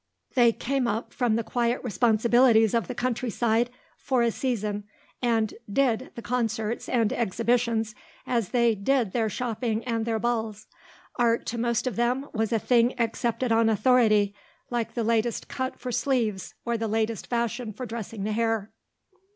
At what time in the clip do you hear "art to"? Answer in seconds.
11.17-11.59